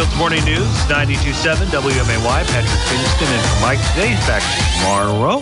Springfield's 0.00 0.18
Morning 0.18 0.44
News, 0.46 0.66
92.7 0.88 1.66
WMAY. 1.66 2.44
Patrick 2.46 2.80
Pfingsten 2.88 3.26
and 3.26 3.60
Mike 3.60 3.78
today. 3.90 4.14
Back 4.26 4.42
tomorrow. 4.78 5.40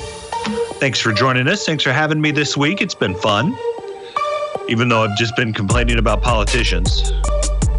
Thanks 0.80 0.98
for 0.98 1.12
joining 1.12 1.46
us. 1.46 1.64
Thanks 1.64 1.84
for 1.84 1.93
having 1.93 2.20
me 2.20 2.32
this 2.32 2.57
week. 2.57 2.82
It's 2.82 2.94
been 2.94 3.14
fun, 3.14 3.57
even 4.68 4.89
though 4.89 5.04
I've 5.04 5.16
just 5.16 5.36
been 5.36 5.52
complaining 5.52 5.98
about 5.98 6.22
politicians. 6.22 7.12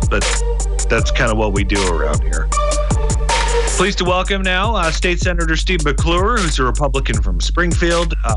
But 0.10 0.22
that's 0.90 1.12
kind 1.12 1.30
of 1.30 1.38
what 1.38 1.52
we 1.52 1.66
do 1.66 1.86
around 1.94 2.22
here. 2.22 2.48
Pleased 3.80 3.98
to 3.98 4.06
welcome 4.06 4.42
now 4.42 4.76
uh, 4.76 4.92
State 4.92 5.20
Senator 5.20 5.58
Steve 5.58 5.84
McClure, 5.84 6.38
who's 6.38 6.60
a 6.60 6.64
Republican 6.64 7.22
from 7.22 7.42
Springfield, 7.42 8.14
uh, 8.26 8.36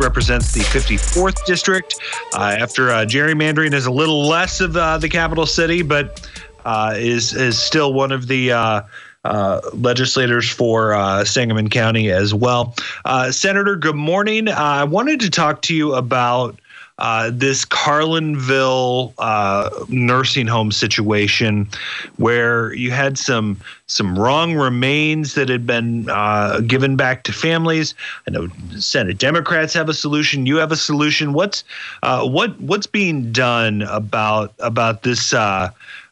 represents 0.00 0.52
the 0.52 0.60
54th 0.60 1.44
district. 1.46 1.96
Uh, 2.32 2.56
after 2.58 2.90
uh, 2.90 3.04
gerrymandering 3.04 3.72
is 3.72 3.86
a 3.86 3.90
little 3.90 4.26
less 4.26 4.60
of 4.60 4.76
uh, 4.76 4.98
the 4.98 5.08
capital 5.08 5.46
city, 5.46 5.82
but 5.82 6.28
uh, 6.64 6.94
is 6.96 7.34
is 7.34 7.60
still 7.60 7.92
one 7.92 8.12
of 8.12 8.28
the 8.28 8.52
uh, 8.52 8.82
uh, 9.24 9.60
legislators 9.72 10.50
for 10.50 10.94
uh, 10.94 11.24
Sangamon 11.24 11.70
County 11.70 12.10
as 12.10 12.34
well. 12.34 12.74
Uh, 13.04 13.30
Senator, 13.30 13.76
good 13.76 13.96
morning. 13.96 14.48
I 14.48 14.84
wanted 14.84 15.20
to 15.20 15.30
talk 15.30 15.62
to 15.62 15.74
you 15.74 15.94
about 15.94 16.58
uh, 16.98 17.30
this 17.32 17.64
Carlinville 17.64 19.12
uh, 19.18 19.68
nursing 19.88 20.46
home 20.46 20.70
situation, 20.70 21.68
where 22.16 22.72
you 22.74 22.92
had 22.92 23.18
some 23.18 23.58
some 23.86 24.18
wrong 24.18 24.54
remains 24.54 25.34
that 25.34 25.48
had 25.48 25.66
been 25.66 26.08
uh, 26.08 26.60
given 26.60 26.94
back 26.94 27.24
to 27.24 27.32
families. 27.32 27.94
I 28.28 28.30
know 28.30 28.48
Senate 28.78 29.18
Democrats 29.18 29.74
have 29.74 29.88
a 29.88 29.94
solution. 29.94 30.46
You 30.46 30.56
have 30.58 30.70
a 30.70 30.76
solution. 30.76 31.32
What's 31.32 31.64
uh, 32.04 32.28
what 32.28 32.58
what's 32.60 32.86
being 32.86 33.32
done 33.32 33.82
about 33.82 34.54
about 34.60 35.02
this 35.02 35.34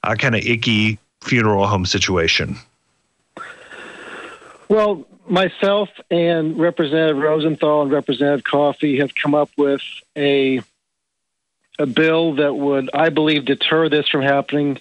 uh, 0.04 0.14
kind 0.14 0.34
of 0.34 0.44
icky 0.44 0.98
funeral 1.20 1.66
home 1.66 1.86
situation? 1.86 2.56
Well, 4.68 5.06
myself 5.28 5.88
and 6.10 6.58
Representative 6.58 7.16
Rosenthal 7.16 7.82
and 7.82 7.92
Representative 7.92 8.44
Coffey 8.44 8.98
have 8.98 9.14
come 9.14 9.34
up 9.34 9.50
with 9.56 9.82
a 10.16 10.62
a 11.78 11.86
bill 11.86 12.34
that 12.34 12.54
would, 12.54 12.90
I 12.92 13.08
believe, 13.08 13.46
deter 13.46 13.88
this 13.88 14.08
from 14.08 14.22
happening, 14.22 14.78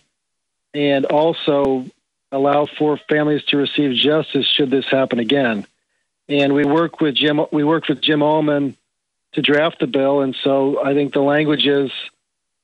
and 0.73 1.05
also 1.05 1.85
allow 2.31 2.65
for 2.65 2.97
families 3.09 3.43
to 3.45 3.57
receive 3.57 3.95
justice 3.95 4.45
should 4.45 4.69
this 4.69 4.85
happen 4.85 5.19
again. 5.19 5.65
And 6.27 6.53
we 6.53 6.63
work 6.65 7.01
with 7.01 7.15
Jim. 7.15 7.41
We 7.51 7.63
worked 7.63 7.89
with 7.89 8.01
Jim 8.01 8.21
Allman 8.21 8.77
to 9.33 9.41
draft 9.41 9.79
the 9.79 9.87
bill, 9.87 10.21
and 10.21 10.35
so 10.43 10.83
I 10.83 10.93
think 10.93 11.13
the 11.13 11.21
language 11.21 11.65
is 11.65 11.91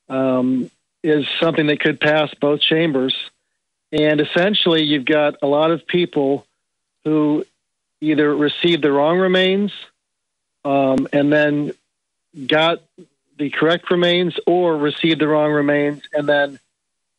um, 0.10 0.70
is 1.08 1.26
something 1.40 1.68
that 1.68 1.80
could 1.80 2.00
pass 2.00 2.34
both 2.40 2.60
chambers. 2.60 3.16
And 3.92 4.20
essentially, 4.20 4.84
you've 4.84 5.06
got 5.06 5.38
a 5.42 5.48
lot 5.48 5.72
of 5.72 5.88
people 5.88 6.46
who 7.06 7.46
either 8.02 8.36
received 8.36 8.84
the 8.84 8.92
wrong 8.92 9.18
remains 9.18 9.72
um, 10.66 11.08
and 11.14 11.32
then 11.32 11.72
got 12.46 12.84
the 13.38 13.50
correct 13.50 13.90
remains 13.90 14.38
or 14.46 14.76
received 14.76 15.22
the 15.22 15.28
wrong 15.28 15.52
remains 15.52 16.02
and 16.12 16.28
then 16.28 16.60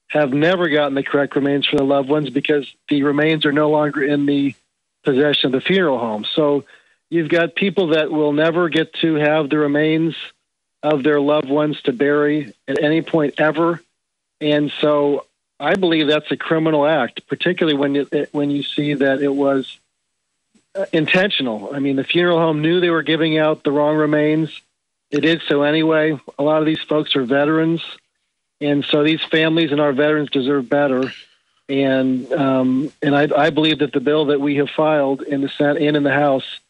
have 0.08 0.32
never 0.32 0.68
gotten 0.68 0.94
the 0.94 1.02
correct 1.02 1.34
remains 1.36 1.66
for 1.66 1.76
their 1.76 1.86
loved 1.86 2.08
ones 2.08 2.30
because 2.30 2.70
the 2.88 3.02
remains 3.02 3.46
are 3.46 3.52
no 3.52 3.70
longer 3.70 4.02
in 4.02 4.26
the 4.26 4.54
possession 5.04 5.46
of 5.46 5.52
the 5.52 5.60
funeral 5.60 5.98
home. 5.98 6.26
So 6.34 6.64
you've 7.08 7.28
got 7.28 7.54
people 7.54 7.88
that 7.88 8.10
will 8.10 8.32
never 8.32 8.68
get 8.68 8.92
to 8.94 9.14
have 9.14 9.48
the 9.48 9.58
remains 9.58 10.14
of 10.82 11.02
their 11.02 11.20
loved 11.20 11.48
ones 11.48 11.80
to 11.82 11.92
bury 11.92 12.52
at 12.66 12.82
any 12.82 13.02
point 13.02 13.34
ever. 13.38 13.80
And 14.40 14.70
so 14.80 15.26
I 15.60 15.74
believe 15.74 16.06
that's 16.06 16.30
a 16.30 16.36
criminal 16.36 16.86
act, 16.86 17.26
particularly 17.26 17.76
when 17.76 17.96
it, 17.96 18.28
when 18.32 18.50
you 18.50 18.62
see 18.62 18.94
that 18.94 19.20
it 19.20 19.34
was 19.34 19.78
uh, 20.74 20.86
intentional. 20.92 21.70
I 21.74 21.80
mean, 21.80 21.96
the 21.96 22.04
funeral 22.04 22.38
home 22.38 22.62
knew 22.62 22.80
they 22.80 22.90
were 22.90 23.02
giving 23.02 23.38
out 23.38 23.64
the 23.64 23.72
wrong 23.72 23.96
remains. 23.96 24.62
It 25.10 25.20
did 25.20 25.42
so 25.48 25.62
anyway. 25.62 26.18
A 26.38 26.42
lot 26.42 26.60
of 26.60 26.66
these 26.66 26.80
folks 26.80 27.16
are 27.16 27.24
veterans, 27.24 27.82
and 28.60 28.84
so 28.84 29.02
these 29.02 29.22
families 29.24 29.72
and 29.72 29.80
our 29.80 29.92
veterans 29.92 30.30
deserve 30.30 30.68
better. 30.68 31.10
And 31.68 32.32
um, 32.32 32.92
and 33.02 33.16
I, 33.16 33.28
I 33.36 33.50
believe 33.50 33.80
that 33.80 33.92
the 33.92 34.00
bill 34.00 34.26
that 34.26 34.40
we 34.40 34.56
have 34.56 34.70
filed 34.70 35.22
in 35.22 35.40
the 35.40 35.48
Senate 35.48 35.82
and 35.82 35.96
in 35.96 36.02
the 36.02 36.12
House 36.12 36.60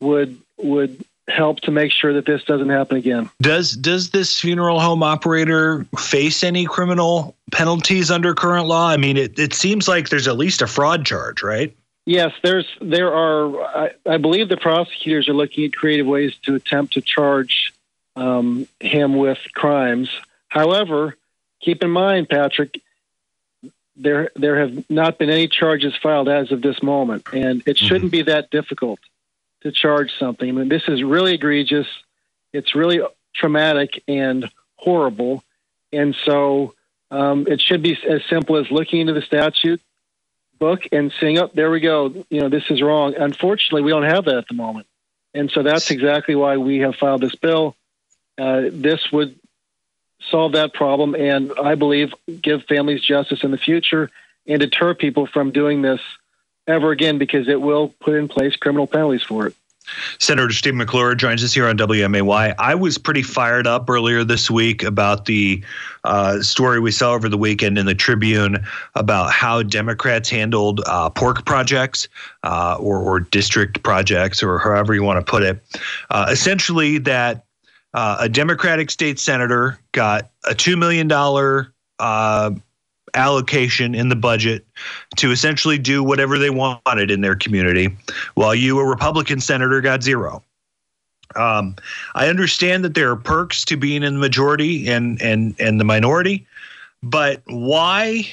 would 0.00 0.36
would 0.58 1.04
help 1.28 1.60
to 1.60 1.70
make 1.70 1.90
sure 1.92 2.12
that 2.12 2.26
this 2.26 2.44
doesn't 2.44 2.68
happen 2.68 2.96
again. 2.96 3.28
Does 3.40 3.76
does 3.76 4.10
this 4.10 4.38
funeral 4.38 4.80
home 4.80 5.02
operator 5.02 5.86
face 5.98 6.44
any 6.44 6.64
criminal 6.64 7.34
penalties 7.52 8.10
under 8.10 8.34
current 8.34 8.66
law? 8.66 8.88
I 8.88 8.96
mean, 8.96 9.16
it, 9.16 9.38
it 9.38 9.52
seems 9.52 9.88
like 9.88 10.08
there's 10.08 10.28
at 10.28 10.36
least 10.36 10.62
a 10.62 10.66
fraud 10.66 11.04
charge, 11.04 11.42
right? 11.42 11.76
Yes, 12.04 12.32
there's 12.42 12.66
there 12.80 13.12
are. 13.12 13.60
I, 13.62 13.90
I 14.06 14.16
believe 14.18 14.48
the 14.48 14.56
prosecutors 14.56 15.28
are 15.28 15.34
looking 15.34 15.64
at 15.64 15.74
creative 15.74 16.06
ways 16.06 16.36
to 16.44 16.54
attempt 16.54 16.92
to 16.94 17.00
charge 17.00 17.72
um, 18.14 18.68
him 18.78 19.16
with 19.16 19.38
crimes. 19.54 20.10
However, 20.48 21.16
keep 21.60 21.82
in 21.82 21.90
mind, 21.90 22.28
Patrick, 22.28 22.80
there 23.96 24.30
there 24.36 24.60
have 24.60 24.88
not 24.88 25.18
been 25.18 25.30
any 25.30 25.48
charges 25.48 25.96
filed 26.00 26.28
as 26.28 26.52
of 26.52 26.62
this 26.62 26.80
moment, 26.80 27.26
and 27.32 27.64
it 27.66 27.76
shouldn't 27.76 28.04
mm-hmm. 28.04 28.10
be 28.10 28.22
that 28.22 28.50
difficult 28.50 29.00
to 29.66 29.72
charge 29.72 30.12
something. 30.18 30.48
I 30.48 30.52
mean, 30.52 30.68
this 30.68 30.84
is 30.88 31.02
really 31.02 31.34
egregious. 31.34 31.86
It's 32.52 32.74
really 32.74 33.00
traumatic 33.34 34.02
and 34.06 34.48
horrible. 34.76 35.42
And 35.92 36.16
so 36.24 36.74
um, 37.10 37.46
it 37.48 37.60
should 37.60 37.82
be 37.82 37.98
as 38.08 38.22
simple 38.30 38.56
as 38.56 38.70
looking 38.70 39.00
into 39.00 39.12
the 39.12 39.22
statute 39.22 39.80
book 40.58 40.82
and 40.92 41.12
saying, 41.20 41.38
"Oh, 41.38 41.50
there 41.52 41.70
we 41.70 41.80
go. 41.80 42.24
You 42.30 42.40
know, 42.40 42.48
this 42.48 42.64
is 42.70 42.80
wrong." 42.80 43.14
Unfortunately, 43.14 43.82
we 43.82 43.90
don't 43.90 44.04
have 44.04 44.24
that 44.24 44.36
at 44.36 44.48
the 44.48 44.54
moment, 44.54 44.86
and 45.34 45.50
so 45.50 45.62
that's 45.62 45.90
exactly 45.90 46.34
why 46.34 46.56
we 46.56 46.78
have 46.78 46.96
filed 46.96 47.20
this 47.20 47.34
bill. 47.34 47.76
Uh, 48.38 48.62
this 48.70 49.12
would 49.12 49.38
solve 50.30 50.52
that 50.52 50.72
problem, 50.72 51.14
and 51.14 51.52
I 51.62 51.74
believe 51.74 52.14
give 52.40 52.64
families 52.64 53.02
justice 53.02 53.44
in 53.44 53.50
the 53.50 53.58
future 53.58 54.10
and 54.46 54.60
deter 54.60 54.94
people 54.94 55.26
from 55.26 55.50
doing 55.50 55.82
this 55.82 56.00
ever 56.66 56.90
again 56.90 57.18
because 57.18 57.48
it 57.48 57.60
will 57.60 57.88
put 58.00 58.14
in 58.14 58.28
place 58.28 58.56
criminal 58.56 58.86
penalties 58.86 59.22
for 59.22 59.46
it. 59.46 59.54
Senator 60.18 60.52
Steve 60.52 60.74
McClure 60.74 61.14
joins 61.14 61.44
us 61.44 61.54
here 61.54 61.68
on 61.68 61.78
WMAY. 61.78 62.54
I 62.58 62.74
was 62.74 62.98
pretty 62.98 63.22
fired 63.22 63.66
up 63.66 63.88
earlier 63.88 64.24
this 64.24 64.50
week 64.50 64.82
about 64.82 65.26
the 65.26 65.62
uh, 66.04 66.40
story 66.42 66.80
we 66.80 66.90
saw 66.90 67.12
over 67.12 67.28
the 67.28 67.38
weekend 67.38 67.78
in 67.78 67.86
the 67.86 67.94
Tribune 67.94 68.64
about 68.94 69.30
how 69.30 69.62
Democrats 69.62 70.28
handled 70.28 70.80
uh, 70.86 71.10
pork 71.10 71.44
projects 71.44 72.08
uh, 72.42 72.76
or, 72.80 72.98
or, 72.98 73.20
district 73.20 73.82
projects, 73.82 74.42
or 74.42 74.58
however 74.58 74.94
you 74.94 75.02
want 75.02 75.24
to 75.24 75.30
put 75.30 75.42
it. 75.42 75.62
Uh, 76.10 76.26
essentially, 76.30 76.98
that 76.98 77.44
uh, 77.94 78.16
a 78.20 78.28
Democratic 78.28 78.90
state 78.90 79.18
senator 79.18 79.78
got 79.92 80.30
a 80.44 80.54
$2 80.54 80.78
million 80.78 81.10
uh, 81.98 82.50
allocation 83.16 83.94
in 83.94 84.08
the 84.08 84.16
budget 84.16 84.64
to 85.16 85.32
essentially 85.32 85.78
do 85.78 86.02
whatever 86.02 86.38
they 86.38 86.50
wanted 86.50 87.10
in 87.10 87.20
their 87.22 87.34
community, 87.34 87.96
while 88.34 88.54
you, 88.54 88.78
a 88.78 88.84
Republican 88.84 89.40
senator, 89.40 89.80
got 89.80 90.02
zero. 90.02 90.42
Um, 91.34 91.74
I 92.14 92.28
understand 92.28 92.84
that 92.84 92.94
there 92.94 93.10
are 93.10 93.16
perks 93.16 93.64
to 93.66 93.76
being 93.76 94.02
in 94.02 94.14
the 94.14 94.20
majority 94.20 94.88
and 94.88 95.20
and 95.20 95.54
and 95.58 95.80
the 95.80 95.84
minority, 95.84 96.46
but 97.02 97.42
why 97.46 98.28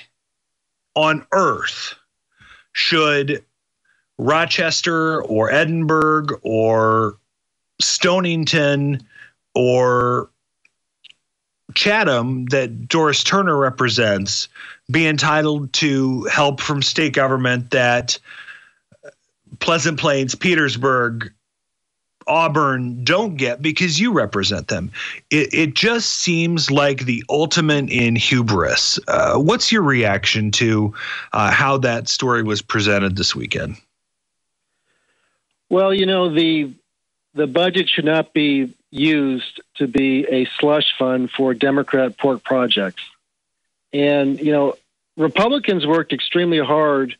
on 0.95 1.25
earth 1.31 1.95
should 2.73 3.43
Rochester 4.17 5.23
or 5.23 5.51
Edinburg 5.51 6.39
or 6.43 7.17
Stonington 7.81 9.01
or 9.55 10.29
Chatham 11.75 12.45
that 12.47 12.87
Doris 12.87 13.23
Turner 13.23 13.57
represents 13.57 14.47
be 14.91 15.07
entitled 15.07 15.71
to 15.73 16.23
help 16.25 16.59
from 16.59 16.81
state 16.81 17.13
government 17.13 17.71
that 17.71 18.19
Pleasant 19.59 19.99
Plains, 19.99 20.35
Petersburg, 20.35 21.31
Auburn 22.27 23.03
don't 23.03 23.35
get 23.35 23.61
because 23.61 23.99
you 23.99 24.11
represent 24.11 24.67
them. 24.67 24.91
It, 25.29 25.53
it 25.53 25.73
just 25.73 26.15
seems 26.15 26.71
like 26.71 27.05
the 27.05 27.23
ultimate 27.29 27.89
in 27.89 28.15
hubris. 28.15 28.99
Uh, 29.07 29.37
what's 29.37 29.71
your 29.71 29.81
reaction 29.81 30.51
to 30.51 30.93
uh, 31.33 31.51
how 31.51 31.77
that 31.79 32.07
story 32.07 32.43
was 32.43 32.61
presented 32.61 33.15
this 33.17 33.35
weekend? 33.35 33.77
Well, 35.69 35.93
you 35.93 36.05
know 36.05 36.33
the 36.33 36.73
the 37.33 37.47
budget 37.47 37.89
should 37.89 38.05
not 38.05 38.33
be 38.33 38.73
used 38.93 39.59
to 39.75 39.87
be 39.87 40.25
a 40.25 40.45
slush 40.59 40.93
fund 40.97 41.31
for 41.31 41.53
Democrat 41.53 42.17
pork 42.17 42.43
projects. 42.43 43.01
And, 43.91 44.39
you 44.39 44.51
know, 44.51 44.75
Republicans 45.17 45.85
worked 45.85 46.13
extremely 46.13 46.59
hard 46.59 47.15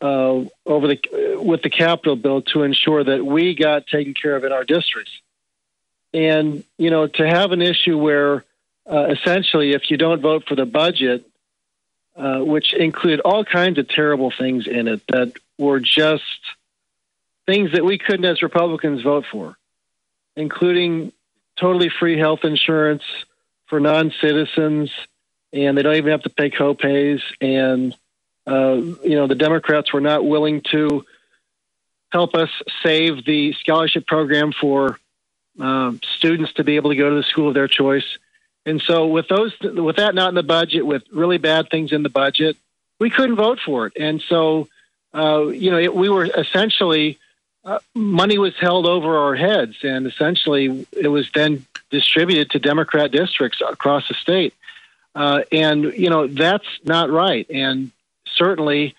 uh, 0.00 0.44
over 0.64 0.86
the 0.86 1.36
with 1.42 1.62
the 1.62 1.70
capital 1.70 2.16
bill 2.16 2.42
to 2.42 2.62
ensure 2.62 3.02
that 3.02 3.24
we 3.24 3.54
got 3.54 3.86
taken 3.86 4.14
care 4.14 4.36
of 4.36 4.44
in 4.44 4.52
our 4.52 4.64
districts. 4.64 5.10
And 6.14 6.64
you 6.76 6.90
know, 6.90 7.06
to 7.06 7.26
have 7.26 7.52
an 7.52 7.62
issue 7.62 7.98
where 7.98 8.44
uh, 8.90 9.06
essentially, 9.06 9.72
if 9.72 9.90
you 9.90 9.96
don't 9.96 10.20
vote 10.20 10.44
for 10.46 10.54
the 10.54 10.66
budget, 10.66 11.26
uh, 12.16 12.38
which 12.40 12.74
included 12.74 13.20
all 13.20 13.44
kinds 13.44 13.78
of 13.78 13.88
terrible 13.88 14.30
things 14.30 14.66
in 14.66 14.88
it 14.88 15.02
that 15.08 15.32
were 15.58 15.80
just 15.80 16.22
things 17.46 17.72
that 17.72 17.84
we 17.84 17.98
couldn't, 17.98 18.24
as 18.24 18.42
Republicans, 18.42 19.02
vote 19.02 19.24
for, 19.30 19.56
including 20.38 21.12
totally 21.56 21.90
free 21.90 22.16
health 22.16 22.44
insurance 22.44 23.02
for 23.66 23.80
non 23.80 24.12
citizens, 24.20 24.90
and 25.52 25.76
they 25.76 25.82
don't 25.82 25.96
even 25.96 26.12
have 26.12 26.22
to 26.22 26.30
pay 26.30 26.48
copays. 26.48 27.20
And, 27.40 27.94
uh, 28.46 28.74
you 29.04 29.16
know, 29.16 29.26
the 29.26 29.34
Democrats 29.34 29.92
were 29.92 30.00
not 30.00 30.24
willing 30.24 30.62
to 30.70 31.04
help 32.10 32.34
us 32.34 32.50
save 32.82 33.24
the 33.24 33.52
scholarship 33.54 34.06
program 34.06 34.52
for 34.52 34.98
uh, 35.60 35.92
students 36.16 36.52
to 36.54 36.64
be 36.64 36.76
able 36.76 36.90
to 36.90 36.96
go 36.96 37.10
to 37.10 37.16
the 37.16 37.24
school 37.24 37.48
of 37.48 37.54
their 37.54 37.68
choice. 37.68 38.06
And 38.64 38.80
so, 38.80 39.08
with 39.08 39.28
those, 39.28 39.52
with 39.60 39.96
that 39.96 40.14
not 40.14 40.28
in 40.28 40.34
the 40.36 40.42
budget, 40.42 40.86
with 40.86 41.02
really 41.12 41.38
bad 41.38 41.68
things 41.68 41.90
in 41.90 42.02
the 42.04 42.10
budget, 42.10 42.56
we 43.00 43.10
couldn't 43.10 43.36
vote 43.36 43.58
for 43.64 43.86
it. 43.86 43.94
And 43.98 44.22
so, 44.28 44.68
uh, 45.12 45.46
you 45.48 45.70
know, 45.70 45.78
it, 45.78 45.94
we 45.94 46.08
were 46.08 46.26
essentially 46.26 47.18
uh, 47.68 47.78
money 47.94 48.38
was 48.38 48.54
held 48.58 48.86
over 48.86 49.18
our 49.18 49.34
heads, 49.34 49.76
and 49.82 50.06
essentially 50.06 50.86
it 50.92 51.08
was 51.08 51.30
then 51.34 51.66
distributed 51.90 52.50
to 52.50 52.58
Democrat 52.58 53.10
districts 53.10 53.60
across 53.60 54.08
the 54.08 54.14
state. 54.14 54.54
Uh, 55.14 55.42
and 55.52 55.84
you 55.84 56.08
know 56.08 56.26
that's 56.26 56.66
not 56.84 57.10
right. 57.10 57.46
And 57.50 57.90
certainly, 58.36 58.94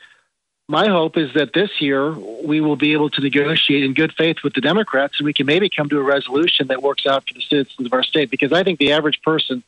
my 0.67 0.87
hope 0.87 1.17
is 1.17 1.33
that 1.33 1.51
this 1.51 1.81
year 1.81 2.11
we 2.11 2.61
will 2.61 2.75
be 2.75 2.93
able 2.93 3.09
to 3.09 3.21
negotiate 3.21 3.83
in 3.83 3.95
good 3.95 4.13
faith 4.13 4.37
with 4.43 4.53
the 4.53 4.61
Democrats, 4.61 5.15
and 5.17 5.25
we 5.25 5.33
can 5.33 5.47
maybe 5.47 5.67
come 5.69 5.89
to 5.89 5.97
a 5.97 6.03
resolution 6.03 6.67
that 6.67 6.83
works 6.83 7.07
out 7.07 7.27
for 7.27 7.33
the 7.33 7.41
citizens 7.41 7.87
of 7.87 7.93
our 7.93 8.03
state. 8.03 8.29
Because 8.29 8.53
I 8.53 8.63
think 8.63 8.77
the 8.77 8.91
average 8.91 9.19
person 9.23 9.63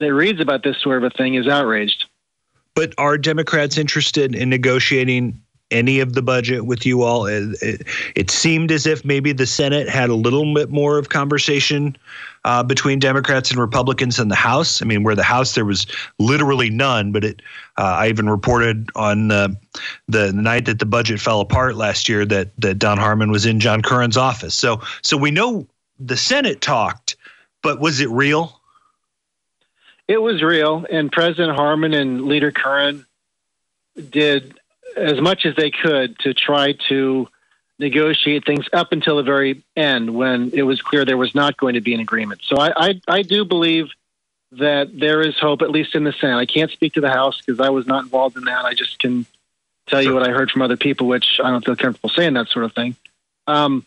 that 0.00 0.12
reads 0.12 0.40
about 0.40 0.64
this 0.64 0.82
sort 0.82 0.96
of 0.96 1.04
a 1.04 1.10
thing 1.10 1.34
is 1.34 1.46
outraged. 1.46 2.06
But 2.74 2.92
are 2.98 3.18
Democrats 3.18 3.78
interested 3.78 4.34
in 4.34 4.48
negotiating 4.48 5.40
any 5.72 6.00
of 6.00 6.12
the 6.12 6.22
budget 6.22 6.66
with 6.66 6.86
you 6.86 7.02
all? 7.02 7.26
It, 7.26 7.56
it, 7.62 7.86
it, 8.14 8.30
seemed 8.30 8.70
as 8.70 8.86
if 8.86 9.04
maybe 9.04 9.32
the 9.32 9.46
Senate 9.46 9.88
had 9.88 10.10
a 10.10 10.14
little 10.14 10.54
bit 10.54 10.70
more 10.70 10.98
of 10.98 11.08
conversation 11.08 11.96
uh, 12.44 12.62
between 12.62 12.98
Democrats 12.98 13.50
and 13.50 13.58
Republicans 13.58 14.18
in 14.18 14.28
the 14.28 14.34
House. 14.34 14.82
I 14.82 14.84
mean, 14.84 15.02
where 15.02 15.14
the 15.14 15.22
House 15.22 15.54
there 15.54 15.64
was 15.64 15.86
literally 16.18 16.70
none, 16.70 17.12
but 17.12 17.24
it. 17.24 17.42
Uh, 17.78 17.96
I 18.00 18.08
even 18.08 18.28
reported 18.28 18.90
on 18.96 19.30
uh, 19.30 19.48
the 20.06 20.30
night 20.34 20.66
that 20.66 20.78
the 20.78 20.84
budget 20.84 21.20
fell 21.20 21.40
apart 21.40 21.76
last 21.76 22.08
year 22.08 22.26
that 22.26 22.50
that 22.58 22.78
Don 22.78 22.98
Harmon 22.98 23.30
was 23.30 23.46
in 23.46 23.60
John 23.60 23.80
Curran's 23.80 24.16
office. 24.16 24.54
So 24.54 24.80
so 25.00 25.16
we 25.16 25.30
know 25.30 25.66
the 25.98 26.16
Senate 26.16 26.60
talked, 26.60 27.16
but 27.62 27.80
was 27.80 28.00
it 28.00 28.10
real? 28.10 28.60
It 30.08 30.18
was 30.18 30.42
real, 30.42 30.84
and 30.90 31.10
President 31.10 31.56
Harmon 31.56 31.94
and 31.94 32.26
Leader 32.26 32.52
Curran 32.52 33.06
did 34.10 34.58
as 34.96 35.20
much 35.20 35.46
as 35.46 35.56
they 35.56 35.70
could 35.70 36.18
to 36.20 36.34
try 36.34 36.72
to 36.88 37.28
negotiate 37.78 38.46
things 38.46 38.66
up 38.72 38.92
until 38.92 39.16
the 39.16 39.22
very 39.22 39.62
end 39.76 40.14
when 40.14 40.50
it 40.52 40.62
was 40.62 40.80
clear 40.80 41.04
there 41.04 41.16
was 41.16 41.34
not 41.34 41.56
going 41.56 41.74
to 41.74 41.80
be 41.80 41.94
an 41.94 42.00
agreement. 42.00 42.40
So 42.44 42.56
I, 42.56 42.72
I, 42.76 43.00
I 43.08 43.22
do 43.22 43.44
believe 43.44 43.90
that 44.52 44.96
there 44.98 45.22
is 45.22 45.38
hope, 45.38 45.62
at 45.62 45.70
least 45.70 45.94
in 45.94 46.04
the 46.04 46.12
Senate. 46.12 46.36
I 46.36 46.46
can't 46.46 46.70
speak 46.70 46.94
to 46.94 47.00
the 47.00 47.10
House 47.10 47.40
because 47.40 47.58
I 47.58 47.70
was 47.70 47.86
not 47.86 48.04
involved 48.04 48.36
in 48.36 48.44
that. 48.44 48.64
I 48.64 48.74
just 48.74 48.98
can 48.98 49.26
tell 49.86 50.02
you 50.02 50.14
what 50.14 50.28
I 50.28 50.30
heard 50.30 50.50
from 50.50 50.62
other 50.62 50.76
people, 50.76 51.06
which 51.06 51.40
I 51.42 51.50
don't 51.50 51.64
feel 51.64 51.76
comfortable 51.76 52.10
saying 52.10 52.34
that 52.34 52.48
sort 52.48 52.64
of 52.64 52.72
thing. 52.74 52.94
Um, 53.46 53.84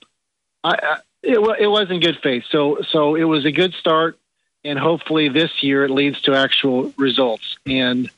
I, 0.64 0.74
I, 0.82 0.98
it, 1.24 1.40
it 1.60 1.68
was 1.68 1.90
in 1.90 2.00
good 2.00 2.18
faith. 2.22 2.44
So, 2.50 2.82
so 2.90 3.16
it 3.16 3.24
was 3.24 3.46
a 3.46 3.52
good 3.52 3.74
start, 3.76 4.18
and 4.64 4.78
hopefully 4.78 5.30
this 5.30 5.64
year 5.64 5.86
it 5.86 5.92
leads 5.92 6.22
to 6.24 6.36
actual 6.36 6.94
results, 6.98 7.58
and 7.66 8.10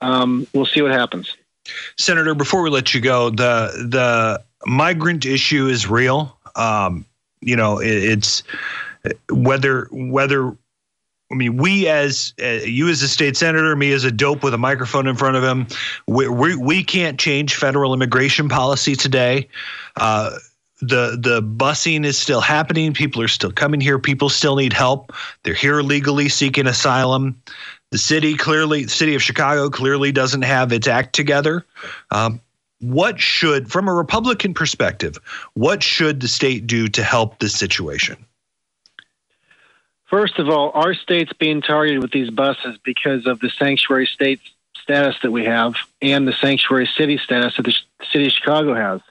um, 0.00 0.46
we'll 0.52 0.66
see 0.66 0.82
what 0.82 0.90
happens. 0.90 1.36
Senator, 1.98 2.34
before 2.34 2.62
we 2.62 2.70
let 2.70 2.94
you 2.94 3.00
go, 3.00 3.30
the 3.30 3.86
the 3.88 4.42
migrant 4.66 5.24
issue 5.24 5.66
is 5.66 5.88
real. 5.88 6.36
Um, 6.56 7.04
you 7.40 7.56
know, 7.56 7.78
it, 7.78 7.88
it's 7.88 8.42
whether 9.30 9.88
whether 9.90 10.56
I 11.30 11.34
mean, 11.34 11.56
we 11.56 11.88
as 11.88 12.34
uh, 12.42 12.60
you 12.64 12.88
as 12.88 13.02
a 13.02 13.08
state 13.08 13.36
senator, 13.36 13.74
me 13.74 13.92
as 13.92 14.04
a 14.04 14.10
dope 14.10 14.42
with 14.42 14.52
a 14.52 14.58
microphone 14.58 15.06
in 15.06 15.16
front 15.16 15.36
of 15.36 15.42
him, 15.42 15.66
we 16.06 16.28
we, 16.28 16.54
we 16.56 16.84
can't 16.84 17.18
change 17.18 17.54
federal 17.54 17.94
immigration 17.94 18.48
policy 18.48 18.94
today. 18.94 19.48
Uh, 19.96 20.36
the 20.82 21.16
the 21.18 21.40
busing 21.42 22.04
is 22.04 22.18
still 22.18 22.40
happening. 22.40 22.92
People 22.92 23.22
are 23.22 23.28
still 23.28 23.52
coming 23.52 23.80
here. 23.80 23.98
People 23.98 24.28
still 24.28 24.56
need 24.56 24.72
help. 24.72 25.12
They're 25.42 25.54
here 25.54 25.80
legally 25.80 26.28
seeking 26.28 26.66
asylum. 26.66 27.40
The 27.92 27.98
city 27.98 28.38
clearly, 28.38 28.84
the 28.84 28.90
city 28.90 29.14
of 29.14 29.22
Chicago 29.22 29.68
clearly 29.68 30.12
doesn't 30.12 30.42
have 30.42 30.72
its 30.72 30.88
act 30.88 31.14
together. 31.14 31.66
Um, 32.10 32.40
what 32.80 33.20
should, 33.20 33.70
from 33.70 33.86
a 33.86 33.92
Republican 33.92 34.54
perspective, 34.54 35.18
what 35.52 35.82
should 35.82 36.20
the 36.20 36.26
state 36.26 36.66
do 36.66 36.88
to 36.88 37.02
help 37.02 37.38
this 37.38 37.54
situation? 37.54 38.16
First 40.06 40.38
of 40.38 40.48
all, 40.48 40.70
our 40.72 40.94
state's 40.94 41.34
being 41.34 41.60
targeted 41.60 42.00
with 42.00 42.12
these 42.12 42.30
buses 42.30 42.78
because 42.82 43.26
of 43.26 43.40
the 43.40 43.50
sanctuary 43.50 44.06
state 44.06 44.40
status 44.82 45.16
that 45.22 45.30
we 45.30 45.44
have 45.44 45.74
and 46.00 46.26
the 46.26 46.32
sanctuary 46.32 46.88
city 46.96 47.18
status 47.18 47.58
that 47.58 47.64
the 47.64 47.76
city 48.10 48.26
of 48.26 48.32
Chicago 48.32 48.74
has. 48.74 49.02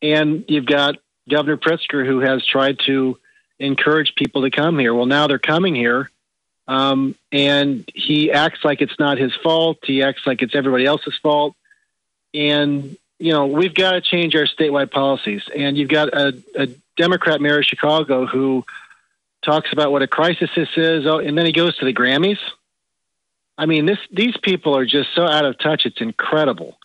And 0.00 0.42
you've 0.48 0.64
got 0.64 0.96
Governor 1.28 1.58
Pritzker 1.58 2.06
who 2.06 2.20
has 2.20 2.46
tried 2.46 2.78
to 2.86 3.18
encourage 3.58 4.14
people 4.14 4.40
to 4.40 4.50
come 4.50 4.78
here. 4.78 4.94
Well, 4.94 5.04
now 5.04 5.26
they're 5.26 5.38
coming 5.38 5.74
here 5.74 6.10
um, 6.68 7.14
and 7.30 7.88
he 7.94 8.32
acts 8.32 8.64
like 8.64 8.80
it's 8.80 8.98
not 8.98 9.18
his 9.18 9.34
fault. 9.42 9.78
He 9.84 10.02
acts 10.02 10.26
like 10.26 10.42
it's 10.42 10.54
everybody 10.54 10.84
else's 10.84 11.14
fault. 11.22 11.54
And, 12.34 12.96
you 13.18 13.32
know, 13.32 13.46
we've 13.46 13.74
got 13.74 13.92
to 13.92 14.00
change 14.00 14.34
our 14.34 14.46
statewide 14.46 14.90
policies. 14.90 15.42
And 15.54 15.76
you've 15.76 15.88
got 15.88 16.08
a, 16.08 16.42
a 16.56 16.68
Democrat 16.96 17.40
mayor 17.40 17.60
of 17.60 17.64
Chicago 17.64 18.26
who 18.26 18.64
talks 19.42 19.72
about 19.72 19.92
what 19.92 20.02
a 20.02 20.08
crisis 20.08 20.50
this 20.56 20.68
is, 20.76 21.06
oh, 21.06 21.18
and 21.18 21.38
then 21.38 21.46
he 21.46 21.52
goes 21.52 21.76
to 21.78 21.84
the 21.84 21.94
Grammys. 21.94 22.38
I 23.56 23.66
mean, 23.66 23.86
this 23.86 23.98
these 24.10 24.36
people 24.36 24.76
are 24.76 24.84
just 24.84 25.14
so 25.14 25.22
out 25.22 25.46
of 25.46 25.58
touch. 25.58 25.86
It's 25.86 26.00
incredible. 26.00 26.76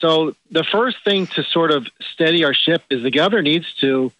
So 0.00 0.34
the 0.50 0.64
first 0.64 0.98
thing 1.04 1.26
to 1.28 1.42
sort 1.42 1.70
of 1.70 1.86
steady 2.12 2.44
our 2.44 2.54
ship 2.54 2.82
is 2.90 3.02
the 3.02 3.10
governor 3.10 3.42
needs 3.42 3.66
to 3.80 4.12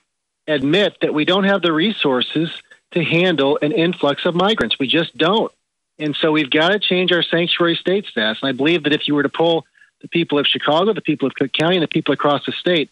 admit 0.46 0.96
that 1.00 1.14
we 1.14 1.24
don't 1.24 1.44
have 1.44 1.62
the 1.62 1.72
resources 1.72 2.50
to 2.92 3.04
handle 3.04 3.58
an 3.62 3.72
influx 3.72 4.24
of 4.24 4.34
migrants. 4.34 4.78
We 4.78 4.86
just 4.86 5.16
don't. 5.16 5.52
And 5.98 6.14
so 6.14 6.32
we've 6.32 6.50
got 6.50 6.70
to 6.70 6.78
change 6.78 7.12
our 7.12 7.22
sanctuary 7.22 7.76
state 7.76 8.06
status. 8.06 8.38
And 8.42 8.48
I 8.48 8.52
believe 8.52 8.84
that 8.84 8.92
if 8.92 9.08
you 9.08 9.14
were 9.14 9.22
to 9.22 9.28
pull 9.28 9.66
the 10.02 10.08
people 10.08 10.38
of 10.38 10.46
Chicago, 10.46 10.92
the 10.92 11.00
people 11.00 11.26
of 11.26 11.34
Cook 11.34 11.52
County, 11.52 11.76
and 11.76 11.82
the 11.82 11.88
people 11.88 12.12
across 12.12 12.44
the 12.44 12.52
state, 12.52 12.90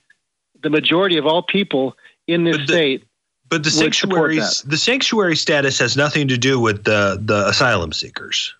the 0.62 0.70
majority 0.70 1.18
of 1.18 1.26
all 1.26 1.42
people 1.42 1.96
in 2.26 2.44
this 2.44 2.56
but 2.56 2.66
the, 2.66 2.72
state. 2.72 3.04
But 3.48 3.62
the 3.62 3.70
sanctuary 3.70 4.36
the 4.36 4.78
sanctuary 4.78 5.36
status 5.36 5.78
has 5.78 5.96
nothing 5.96 6.28
to 6.28 6.38
do 6.38 6.58
with 6.58 6.84
the, 6.84 7.18
the 7.20 7.46
asylum 7.46 7.92
seekers. 7.92 8.54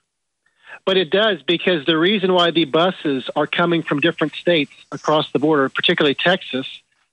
But 0.85 0.99
it 0.99 1.09
does 1.11 1.43
because 1.43 1.87
the 1.87 1.97
reason 1.97 2.35
why 2.35 2.51
the 2.51 2.67
buses 2.67 3.31
are 3.35 3.47
coming 3.47 3.83
from 3.83 4.01
different 4.01 4.35
states 4.35 4.73
across 4.93 5.33
the 5.33 5.39
border, 5.39 5.71
particularly 5.71 6.15
Texas, 6.15 6.67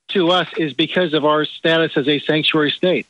to 0.09 0.29
us 0.29 0.49
is 0.57 0.73
because 0.73 1.13
of 1.13 1.23
our 1.23 1.45
status 1.45 1.95
as 1.95 2.07
a 2.09 2.19
sanctuary 2.19 2.71
state. 2.71 3.07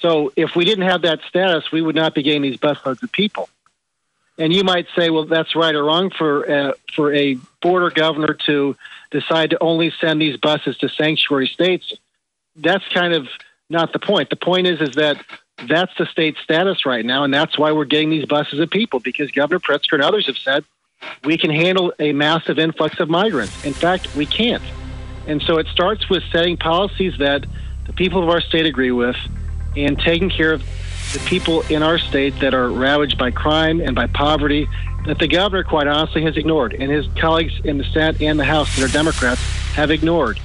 So 0.00 0.32
if 0.36 0.54
we 0.54 0.64
didn't 0.64 0.88
have 0.88 1.02
that 1.02 1.20
status, 1.28 1.72
we 1.72 1.82
would 1.82 1.96
not 1.96 2.14
be 2.14 2.22
getting 2.22 2.42
these 2.42 2.58
busloads 2.58 3.02
of 3.02 3.10
people. 3.10 3.48
And 4.38 4.52
you 4.52 4.62
might 4.62 4.86
say, 4.94 5.10
well, 5.10 5.24
that's 5.24 5.56
right 5.56 5.74
or 5.74 5.84
wrong 5.84 6.10
for 6.10 6.48
uh, 6.48 6.72
for 6.94 7.12
a 7.12 7.36
border 7.60 7.90
governor 7.90 8.34
to 8.46 8.76
decide 9.10 9.50
to 9.50 9.58
only 9.60 9.92
send 10.00 10.20
these 10.20 10.36
buses 10.36 10.78
to 10.78 10.88
sanctuary 10.88 11.48
states. 11.48 11.92
That's 12.54 12.86
kind 12.88 13.14
of 13.14 13.26
not 13.68 13.92
the 13.92 13.98
point. 13.98 14.30
The 14.30 14.36
point 14.36 14.68
is, 14.68 14.80
is 14.80 14.94
that 14.94 15.20
that's 15.66 15.92
the 15.98 16.06
state 16.06 16.36
status 16.42 16.86
right 16.86 17.04
now, 17.04 17.24
and 17.24 17.34
that's 17.34 17.58
why 17.58 17.72
we're 17.72 17.84
getting 17.84 18.10
these 18.10 18.26
buses 18.26 18.60
of 18.60 18.70
people 18.70 19.00
because 19.00 19.30
Governor 19.32 19.58
Pritzker 19.58 19.94
and 19.94 20.02
others 20.02 20.26
have 20.26 20.38
said 20.38 20.64
we 21.24 21.36
can 21.36 21.50
handle 21.50 21.92
a 21.98 22.12
massive 22.12 22.58
influx 22.58 23.00
of 23.00 23.08
migrants. 23.08 23.64
In 23.64 23.72
fact, 23.72 24.14
we 24.14 24.26
can't. 24.26 24.62
And 25.26 25.42
so 25.42 25.58
it 25.58 25.66
starts 25.66 26.08
with 26.08 26.22
setting 26.30 26.56
policies 26.56 27.18
that 27.18 27.44
the 27.86 27.92
people 27.92 28.22
of 28.22 28.28
our 28.28 28.40
state 28.40 28.66
agree 28.66 28.92
with 28.92 29.16
and 29.84 29.98
taking 29.98 30.30
care 30.30 30.52
of 30.52 30.62
the 31.12 31.18
people 31.20 31.62
in 31.70 31.82
our 31.82 31.98
state 31.98 32.38
that 32.40 32.54
are 32.54 32.70
ravaged 32.70 33.16
by 33.16 33.30
crime 33.30 33.80
and 33.80 33.94
by 33.94 34.06
poverty 34.06 34.68
that 35.06 35.18
the 35.18 35.28
governor, 35.28 35.64
quite 35.64 35.86
honestly, 35.86 36.22
has 36.22 36.36
ignored, 36.36 36.74
and 36.74 36.90
his 36.90 37.06
colleagues 37.18 37.54
in 37.64 37.78
the 37.78 37.84
Senate 37.84 38.20
and 38.20 38.38
the 38.38 38.44
House 38.44 38.74
that 38.76 38.84
are 38.84 38.92
Democrats 38.92 39.40
have 39.72 39.90
ignored. 39.90 40.38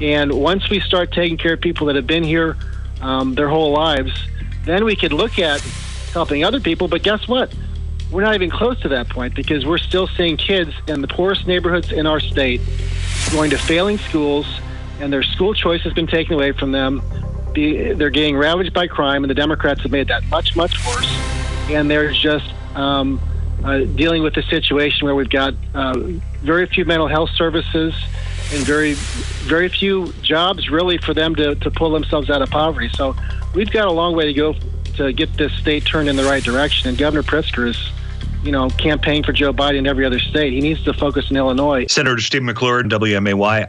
And 0.00 0.32
once 0.32 0.68
we 0.70 0.80
start 0.80 1.12
taking 1.12 1.36
care 1.36 1.54
of 1.54 1.60
people 1.60 1.86
that 1.86 1.96
have 1.96 2.06
been 2.06 2.24
here 2.24 2.56
um, 3.00 3.34
their 3.34 3.48
whole 3.48 3.70
lives, 3.70 4.12
then 4.64 4.84
we 4.84 4.96
could 4.96 5.12
look 5.12 5.38
at 5.38 5.60
helping 6.12 6.44
other 6.44 6.58
people. 6.58 6.88
But 6.88 7.02
guess 7.02 7.28
what? 7.28 7.54
We're 8.10 8.22
not 8.22 8.34
even 8.34 8.50
close 8.50 8.80
to 8.80 8.88
that 8.88 9.08
point 9.08 9.34
because 9.34 9.66
we're 9.66 9.78
still 9.78 10.06
seeing 10.06 10.36
kids 10.36 10.72
in 10.86 11.00
the 11.02 11.08
poorest 11.08 11.46
neighborhoods 11.46 11.92
in 11.92 12.06
our 12.06 12.20
state 12.20 12.60
going 13.32 13.50
to 13.50 13.58
failing 13.58 13.98
schools, 13.98 14.46
and 15.00 15.12
their 15.12 15.22
school 15.22 15.52
choice 15.52 15.82
has 15.82 15.92
been 15.92 16.06
taken 16.06 16.34
away 16.34 16.52
from 16.52 16.72
them 16.72 17.02
they're 17.94 18.10
getting 18.10 18.36
ravaged 18.36 18.72
by 18.72 18.86
crime, 18.86 19.24
and 19.24 19.30
the 19.30 19.34
Democrats 19.34 19.82
have 19.82 19.92
made 19.92 20.08
that 20.08 20.24
much, 20.28 20.56
much 20.56 20.84
worse. 20.86 21.10
And 21.70 21.90
there's 21.90 22.18
just 22.18 22.50
um, 22.74 23.20
uh, 23.64 23.80
dealing 23.80 24.22
with 24.22 24.36
a 24.36 24.42
situation 24.44 25.04
where 25.04 25.14
we've 25.14 25.30
got 25.30 25.54
uh, 25.74 25.98
very 26.42 26.66
few 26.66 26.84
mental 26.84 27.08
health 27.08 27.30
services 27.30 27.94
and 28.52 28.64
very, 28.64 28.94
very 28.94 29.68
few 29.68 30.12
jobs 30.22 30.70
really 30.70 30.98
for 30.98 31.12
them 31.12 31.34
to, 31.34 31.54
to 31.56 31.70
pull 31.70 31.90
themselves 31.90 32.30
out 32.30 32.40
of 32.40 32.50
poverty. 32.50 32.88
So 32.94 33.14
we've 33.54 33.70
got 33.70 33.86
a 33.86 33.92
long 33.92 34.16
way 34.16 34.26
to 34.26 34.32
go 34.32 34.54
to 34.96 35.12
get 35.12 35.32
this 35.34 35.52
state 35.54 35.84
turned 35.84 36.08
in 36.08 36.16
the 36.16 36.24
right 36.24 36.42
direction. 36.42 36.88
And 36.88 36.96
Governor 36.96 37.22
Pritzker 37.22 37.68
is, 37.68 37.90
you 38.42 38.52
know, 38.52 38.68
campaigning 38.70 39.22
for 39.22 39.32
Joe 39.32 39.52
Biden 39.52 39.78
in 39.78 39.86
every 39.86 40.04
other 40.04 40.18
state. 40.18 40.52
He 40.52 40.60
needs 40.60 40.82
to 40.84 40.92
focus 40.92 41.30
in 41.30 41.36
Illinois. 41.36 41.86
Senator 41.88 42.20
Steve 42.20 42.42
McClure, 42.42 42.82
WMAY. 42.84 43.66